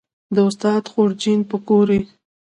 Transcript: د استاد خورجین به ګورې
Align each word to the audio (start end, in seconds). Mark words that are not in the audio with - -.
د 0.35 0.37
استاد 0.49 0.83
خورجین 0.91 1.39
به 1.49 1.57
ګورې 1.67 1.99